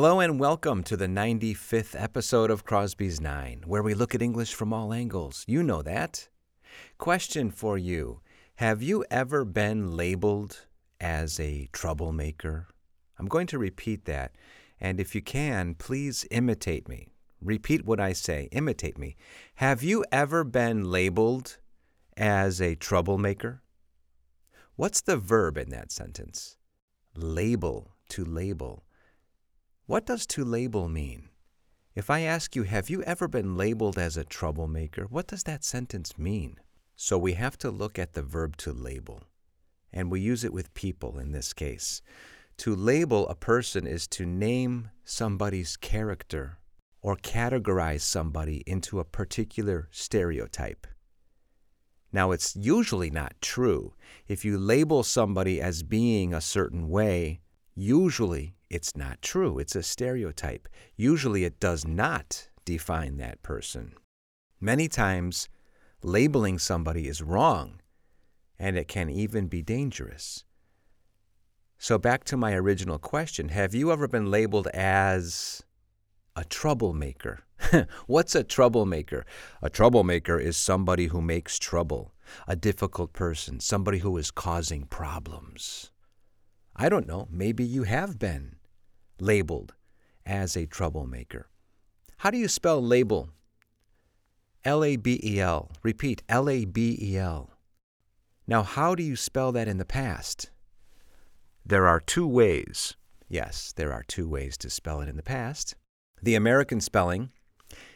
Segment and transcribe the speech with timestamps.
[0.00, 4.54] Hello and welcome to the 95th episode of Crosby's Nine, where we look at English
[4.54, 5.44] from all angles.
[5.48, 6.28] You know that.
[6.98, 8.20] Question for you
[8.58, 10.66] Have you ever been labeled
[11.00, 12.68] as a troublemaker?
[13.18, 14.36] I'm going to repeat that,
[14.80, 17.08] and if you can, please imitate me.
[17.42, 19.16] Repeat what I say, imitate me.
[19.56, 21.58] Have you ever been labeled
[22.16, 23.62] as a troublemaker?
[24.76, 26.56] What's the verb in that sentence?
[27.16, 28.84] Label, to label.
[29.88, 31.30] What does to label mean?
[31.94, 35.06] If I ask you, have you ever been labeled as a troublemaker?
[35.08, 36.60] What does that sentence mean?
[36.94, 39.22] So we have to look at the verb to label,
[39.90, 42.02] and we use it with people in this case.
[42.58, 46.58] To label a person is to name somebody's character
[47.00, 50.86] or categorize somebody into a particular stereotype.
[52.12, 53.94] Now, it's usually not true.
[54.26, 57.40] If you label somebody as being a certain way,
[57.74, 59.58] usually it's not true.
[59.58, 60.68] It's a stereotype.
[60.96, 63.94] Usually it does not define that person.
[64.60, 65.48] Many times,
[66.02, 67.80] labeling somebody is wrong,
[68.58, 70.44] and it can even be dangerous.
[71.78, 75.62] So, back to my original question Have you ever been labeled as
[76.36, 77.44] a troublemaker?
[78.06, 79.24] What's a troublemaker?
[79.62, 82.12] A troublemaker is somebody who makes trouble,
[82.46, 85.90] a difficult person, somebody who is causing problems.
[86.76, 88.57] I don't know, maybe you have been
[89.20, 89.74] labeled
[90.24, 91.48] as a troublemaker.
[92.18, 93.30] How do you spell label?
[94.64, 95.70] L A B E L.
[95.82, 97.50] Repeat, L A B E L.
[98.46, 100.50] Now, how do you spell that in the past?
[101.64, 102.96] There are two ways.
[103.28, 105.74] Yes, there are two ways to spell it in the past.
[106.22, 107.30] The American spelling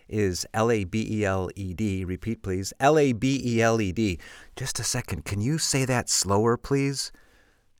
[0.09, 2.05] is L A B E L E D.
[2.05, 2.73] Repeat, please.
[2.79, 4.19] L A B E L E D.
[4.57, 5.25] Just a second.
[5.25, 7.13] Can you say that slower, please?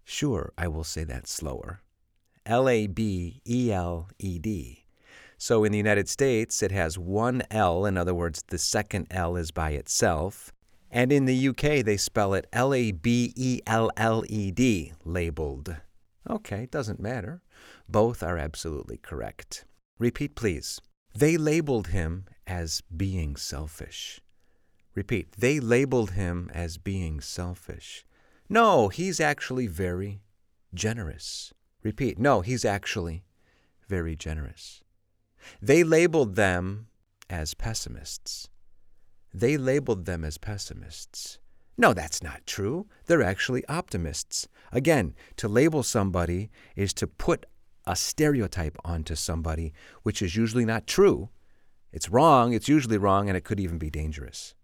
[0.05, 1.83] Sure, I will say that slower.
[2.47, 4.85] L A B E L E D.
[5.39, 7.85] So in the United States, it has one L.
[7.85, 10.53] In other words, the second L is by itself.
[10.91, 14.93] And in the UK, they spell it L A B E L L E D,
[15.05, 15.77] labeled.
[16.29, 17.43] Okay, doesn't matter.
[17.89, 19.65] Both are absolutely correct.
[19.99, 20.81] Repeat, please.
[21.15, 24.21] They labeled him as being selfish.
[24.95, 25.33] Repeat.
[25.39, 28.05] They labeled him as being selfish.
[28.49, 30.21] No, he's actually very
[30.75, 31.53] generous.
[31.83, 32.19] Repeat.
[32.19, 33.25] No, he's actually
[33.89, 34.83] very generous.
[35.61, 36.87] They labeled them
[37.29, 38.49] as pessimists.
[39.35, 41.39] They labeled them as pessimists.
[41.77, 42.87] No, that's not true.
[43.07, 44.47] They're actually optimists.
[44.71, 47.47] Again, to label somebody is to put
[47.87, 49.73] a stereotype onto somebody,
[50.03, 51.31] which is usually not true.
[51.93, 54.55] It's wrong, it's usually wrong, and it could even be dangerous.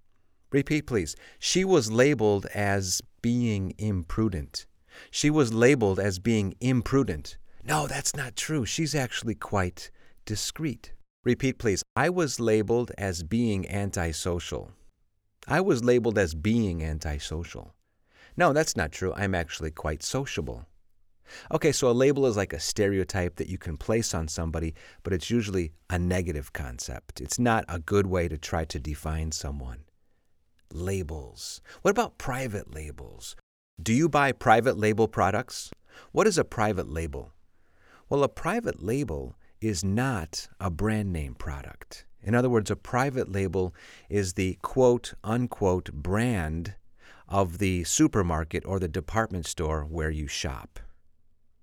[0.51, 1.17] Repeat, please.
[1.39, 4.67] She was labeled as being imprudent.
[5.11, 7.39] She was labeled as being imprudent.
[7.65, 8.65] No, that's not true.
[8.65, 9.91] She's actually quite
[10.25, 10.93] discreet.
[11.25, 11.83] Repeat, please.
[11.97, 14.73] I was labeled as being antisocial.
[15.47, 17.75] I was labeled as being antisocial.
[18.37, 19.13] No, that's not true.
[19.15, 20.67] I'm actually quite sociable.
[21.53, 25.13] Okay, so a label is like a stereotype that you can place on somebody, but
[25.13, 27.21] it's usually a negative concept.
[27.21, 29.81] It's not a good way to try to define someone.
[30.73, 31.61] Labels.
[31.83, 33.37] What about private labels?
[33.81, 35.71] Do you buy private label products?
[36.11, 37.31] What is a private label?
[38.09, 42.05] Well, a private label is not a brand name product.
[42.21, 43.73] In other words, a private label
[44.11, 46.75] is the quote unquote brand
[47.29, 50.81] of the supermarket or the department store where you shop.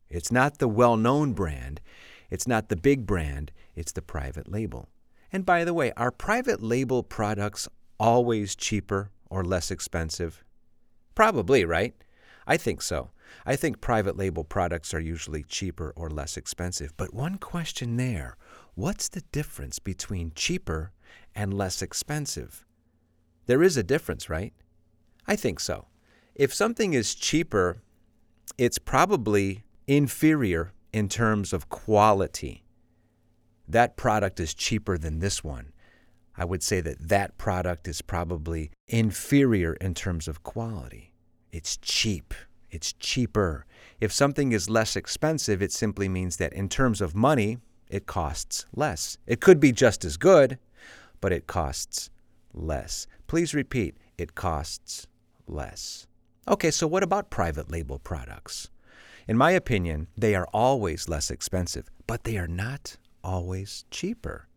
[0.08, 1.82] It's not the well known brand,
[2.30, 4.88] it's not the big brand, it's the private label.
[5.34, 7.68] And by the way, are private label products
[8.00, 10.46] always cheaper or less expensive?
[11.14, 11.94] Probably, right?
[12.48, 13.12] I think so.
[13.46, 16.96] I think private label products are usually cheaper or less expensive.
[16.98, 18.38] But one question there
[18.76, 20.92] what's the difference between cheaper
[21.34, 22.66] and less expensive?
[23.46, 24.54] There is a difference, right?
[25.28, 25.88] I think so.
[26.36, 27.82] If something is cheaper,
[28.58, 32.64] it's probably inferior in terms of quality.
[33.68, 35.72] That product is cheaper than this one.
[36.38, 41.14] I would say that that product is probably inferior in terms of quality.
[41.56, 42.34] It's cheap.
[42.70, 43.66] It's cheaper.
[44.02, 48.66] If something is less expensive, it simply means that in terms of money, it costs
[48.76, 49.18] less.
[49.26, 50.60] It could be just as good,
[51.22, 52.10] but it costs
[52.54, 53.08] less.
[53.28, 55.08] Please repeat it costs
[55.48, 56.08] less.
[56.46, 58.70] Okay, so what about private label products?
[59.26, 64.50] In my opinion, they are always less expensive, but they are not always cheaper.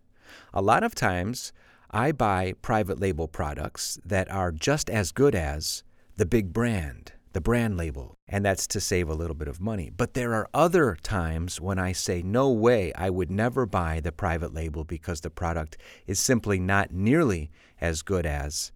[0.53, 1.53] A lot of times,
[1.93, 5.85] I buy private label products that are just as good as
[6.19, 9.89] the big brand, the brand label, and that's to save a little bit of money.
[9.89, 14.11] But there are other times when I say, no way, I would never buy the
[14.11, 15.79] private label because the product
[16.09, 18.73] is simply not nearly as good as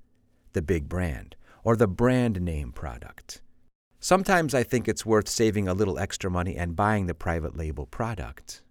[0.53, 1.35] the big brand
[1.65, 3.43] or the brand name product.
[3.99, 7.87] Sometimes I think it's worth saving a little extra money and buying the private label
[7.87, 8.62] product,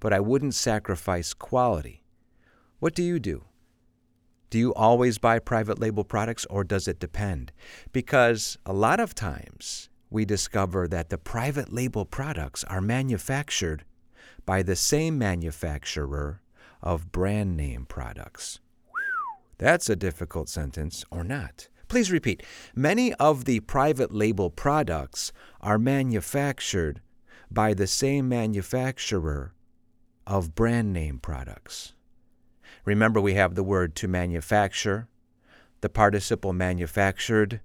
[0.00, 2.02] but I wouldn't sacrifice quality.
[2.80, 3.44] What do you do?
[4.50, 7.52] Do you always buy private label products or does it depend?
[7.92, 13.84] Because a lot of times we discover that the private label products are manufactured
[14.44, 16.42] by the same manufacturer
[16.82, 18.58] of brand name products.
[19.58, 21.68] That's a difficult sentence, or not.
[21.86, 22.42] Please repeat.
[22.74, 27.00] Many of the private label products are manufactured
[27.50, 29.54] by the same manufacturer
[30.26, 31.94] of brand name products.
[32.84, 35.08] Remember, we have the word to manufacture,
[35.80, 37.60] the participle manufactured,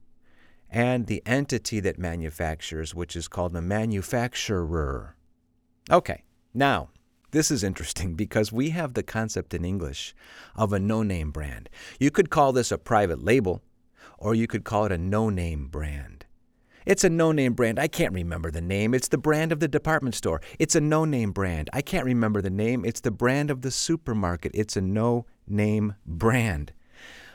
[0.70, 5.16] and the entity that manufactures, which is called a manufacturer.
[5.92, 6.24] Okay,
[6.54, 6.90] now,
[7.32, 10.16] this is interesting because we have the concept in English
[10.56, 11.70] of a no name brand.
[12.00, 13.62] You could call this a private label,
[14.18, 16.15] or you could call it a no name brand.
[16.86, 17.80] It's a no name brand.
[17.80, 18.94] I can't remember the name.
[18.94, 20.42] It's the brand of the department store.
[20.60, 21.70] It's a no name brand.
[21.74, 22.86] I can't remember the name.
[22.86, 24.52] It's the brand of the supermarket.
[24.54, 26.74] It's a no name brand.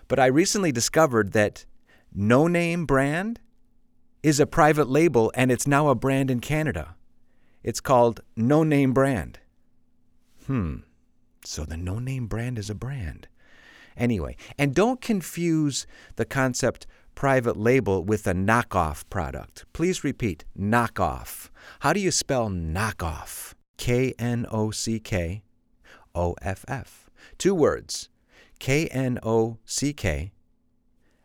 [0.07, 1.65] But I recently discovered that
[2.15, 3.41] no name brand
[4.23, 6.95] is a private label and it's now a brand in Canada.
[7.63, 9.39] It's called No Name Brand.
[10.47, 10.77] Hmm.
[11.45, 13.29] So the no name brand is a brand.
[13.97, 15.87] Anyway, and don't confuse
[16.17, 16.87] the concept
[17.21, 19.67] private label with a knockoff product.
[19.75, 21.51] Please repeat knockoff.
[21.81, 23.53] How do you spell knockoff?
[23.77, 25.43] K N O C K
[26.15, 27.11] O F F.
[27.37, 28.09] Two words
[28.59, 30.33] K N O C K,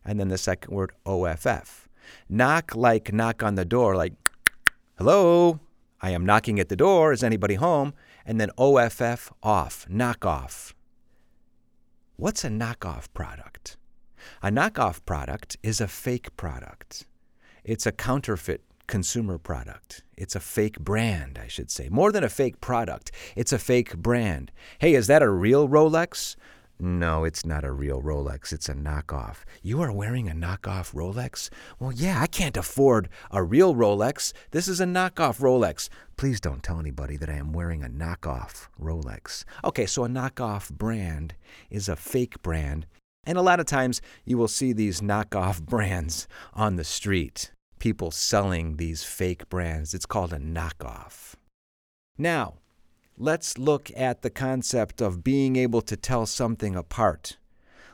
[0.04, 1.88] and then the second word O F F.
[2.28, 4.16] Knock like knock on the door, like,
[4.98, 5.62] hello,
[6.02, 7.14] I am knocking at the door.
[7.14, 7.94] Is anybody home?
[8.26, 10.74] And then O F F off, knockoff.
[12.18, 13.78] What's a knockoff product?
[14.42, 17.06] A knockoff product is a fake product.
[17.64, 20.04] It's a counterfeit consumer product.
[20.18, 21.90] It's a fake brand, I should say.
[21.90, 24.52] More than a fake product, it's a fake brand.
[24.80, 26.36] Hey, is that a real Rolex?
[26.78, 28.52] No, it's not a real Rolex.
[28.52, 29.46] It's a knockoff.
[29.62, 31.50] You are wearing a knockoff Rolex?
[31.80, 34.34] Well, yeah, I can't afford a real Rolex.
[34.52, 35.88] This is a knockoff Rolex.
[36.18, 39.46] Please don't tell anybody that I am wearing a knockoff Rolex.
[39.64, 41.36] Okay, so a knockoff brand
[41.70, 42.88] is a fake brand
[43.26, 48.12] and a lot of times you will see these knockoff brands on the street, people
[48.12, 49.94] selling these fake brands.
[49.94, 51.36] It's called a knockoff.
[52.18, 52.56] Now,
[53.18, 57.38] let's look at the concept of being able to tell something apart.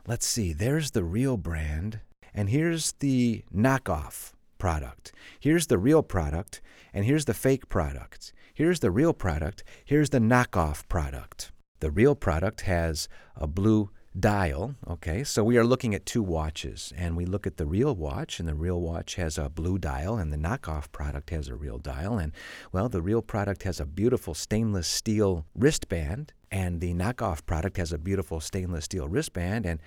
[0.07, 2.01] Let's see, there's the real brand,
[2.33, 5.11] and here's the knockoff product.
[5.39, 6.61] Here's the real product,
[6.93, 8.33] and here's the fake product.
[8.53, 11.51] Here's the real product, here's the knockoff product.
[11.79, 13.89] The real product has a blue
[14.19, 14.75] dial.
[14.87, 18.39] Okay, so we are looking at two watches, and we look at the real watch,
[18.39, 21.77] and the real watch has a blue dial, and the knockoff product has a real
[21.77, 22.17] dial.
[22.17, 22.33] And
[22.71, 27.93] well, the real product has a beautiful stainless steel wristband, and the knockoff product has
[27.93, 29.79] a beautiful stainless steel wristband, and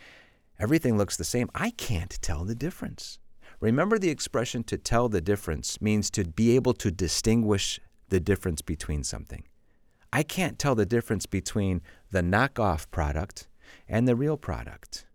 [0.59, 1.50] everything looks the same.
[1.55, 3.19] I can't tell the difference.
[3.61, 8.62] Remember, the expression to tell the difference means to be able to distinguish the difference
[8.62, 9.44] between something.
[10.12, 13.49] I can't tell the difference between the knockoff product
[13.89, 15.06] and the real product.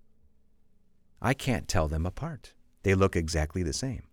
[1.22, 2.54] I can't tell them apart.
[2.84, 4.04] They look exactly the same.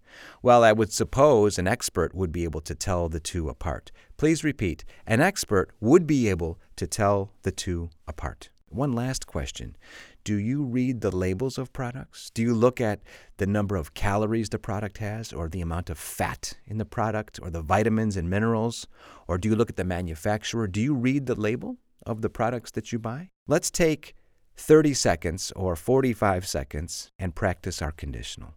[0.43, 3.93] Well, I would suppose an expert would be able to tell the two apart.
[4.17, 8.51] Please repeat an expert would be able to tell the two apart.
[8.69, 9.77] One last question
[10.25, 12.31] Do you read the labels of products?
[12.31, 13.01] Do you look at
[13.37, 17.39] the number of calories the product has, or the amount of fat in the product,
[17.41, 18.87] or the vitamins and minerals?
[19.29, 20.67] Or do you look at the manufacturer?
[20.67, 23.31] Do you read the label of the products that you buy?
[23.47, 24.15] Let's take
[24.57, 28.55] 30 seconds or 45 seconds and practice our conditional.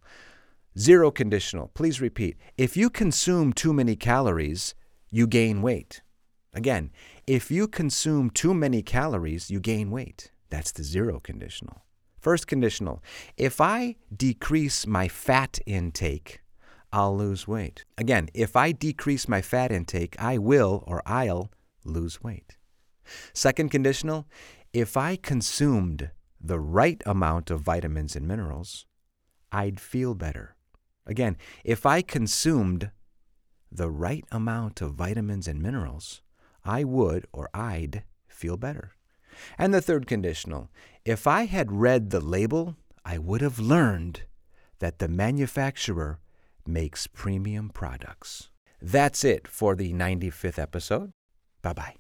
[0.77, 1.69] Zero conditional.
[1.73, 2.37] Please repeat.
[2.57, 4.75] If you consume too many calories,
[5.09, 6.01] you gain weight.
[6.53, 6.91] Again,
[7.27, 10.31] if you consume too many calories, you gain weight.
[10.49, 11.83] That's the zero conditional.
[12.19, 13.03] First conditional.
[13.37, 16.41] If I decrease my fat intake,
[16.91, 17.85] I'll lose weight.
[17.97, 21.51] Again, if I decrease my fat intake, I will or I'll
[21.85, 22.57] lose weight.
[23.33, 24.25] Second conditional.
[24.73, 28.85] If I consumed the right amount of vitamins and minerals,
[29.51, 30.55] I'd feel better.
[31.07, 32.91] Again, if I consumed
[33.71, 36.21] the right amount of vitamins and minerals,
[36.63, 38.91] I would or I'd feel better.
[39.57, 40.69] And the third conditional
[41.05, 44.23] if I had read the label, I would have learned
[44.79, 46.19] that the manufacturer
[46.67, 48.49] makes premium products.
[48.81, 51.11] That's it for the 95th episode.
[51.61, 51.98] Bye bye.